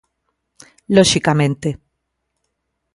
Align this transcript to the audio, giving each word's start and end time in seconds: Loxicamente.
Loxicamente. 0.95 1.69